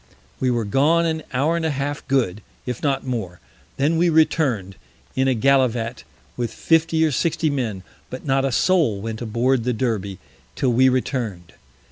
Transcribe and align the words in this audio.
We 0.39 0.49
were 0.49 0.65
gone 0.65 1.05
an 1.05 1.21
Hour 1.31 1.55
and 1.55 1.63
a 1.63 1.69
half 1.69 2.07
good, 2.07 2.41
if 2.65 2.81
not 2.81 3.05
more; 3.05 3.39
then 3.77 3.97
we 3.99 4.09
return'd 4.09 4.75
in 5.15 5.27
a 5.27 5.35
Gallivat 5.35 6.05
with 6.35 6.51
50 6.51 7.05
or 7.05 7.11
60 7.11 7.51
Men, 7.51 7.83
but 8.09 8.25
not 8.25 8.43
a 8.43 8.51
Soul 8.51 8.99
went 8.99 9.21
aboard 9.21 9.63
the 9.63 9.73
Derby, 9.73 10.17
till 10.55 10.73
we 10.73 10.89
return'd. 10.89 11.53